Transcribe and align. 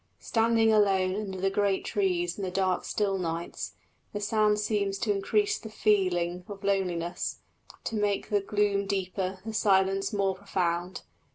Standing 0.17 0.73
alone 0.73 1.15
under 1.15 1.39
the 1.39 1.51
great 1.51 1.85
trees 1.85 2.35
in 2.35 2.43
the 2.43 2.49
dark 2.49 2.85
still 2.85 3.19
nights, 3.19 3.75
the 4.13 4.19
sound 4.19 4.57
seems 4.57 4.97
to 4.97 5.11
increase 5.13 5.59
the 5.59 5.69
feeling 5.69 6.43
of 6.47 6.63
loneliness, 6.63 7.41
to 7.83 7.95
make 7.95 8.29
the 8.31 8.41
gloom 8.41 8.87
deeper, 8.87 9.37
the 9.45 9.53
silence 9.53 10.11
more 10.11 10.33
profound. 10.33 11.01